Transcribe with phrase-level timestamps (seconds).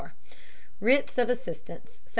[0.79, 2.09] Writs of Assistance, 1761.